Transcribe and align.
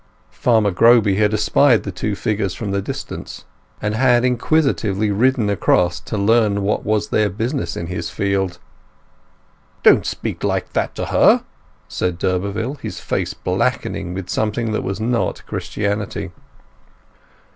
Farmer 0.31 0.71
Groby 0.71 1.17
had 1.17 1.31
espied 1.31 1.83
the 1.83 1.91
two 1.91 2.15
figures 2.15 2.55
from 2.55 2.71
the 2.71 2.81
distance, 2.81 3.45
and 3.79 3.93
had 3.93 4.25
inquisitively 4.25 5.11
ridden 5.11 5.47
across, 5.47 5.99
to 5.99 6.17
learn 6.17 6.63
what 6.63 6.83
was 6.83 7.09
their 7.09 7.29
business 7.29 7.77
in 7.77 7.85
his 7.85 8.09
field. 8.09 8.57
"Don't 9.83 10.07
speak 10.07 10.43
like 10.43 10.73
that 10.73 10.95
to 10.95 11.05
her!" 11.13 11.43
said 11.87 12.17
d'Urberville, 12.17 12.79
his 12.81 12.99
face 12.99 13.35
blackening 13.35 14.15
with 14.15 14.27
something 14.27 14.71
that 14.71 14.81
was 14.81 14.99
not 14.99 15.45
Christianity. 15.45 16.31